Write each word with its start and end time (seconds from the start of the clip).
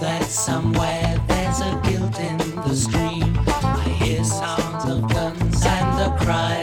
that 0.00 0.24
somewhere 0.24 1.20
there's 1.26 1.60
a 1.60 1.80
guilt 1.84 2.20
in 2.20 2.38
the 2.56 2.74
stream. 2.74 3.36
I 3.46 3.96
hear 4.00 4.22
sounds 4.22 4.84
of 4.84 5.08
guns 5.08 5.66
and 5.66 5.98
the 5.98 6.24
cry. 6.24 6.57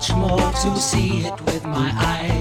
much 0.00 0.16
more 0.16 0.52
to 0.52 0.76
see 0.78 1.26
it 1.26 1.40
with 1.42 1.62
my 1.66 1.92
eyes. 1.94 2.39